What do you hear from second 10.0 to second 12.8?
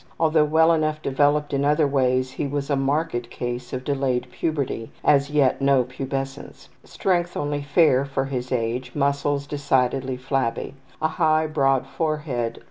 flabby. A high, broad forehead.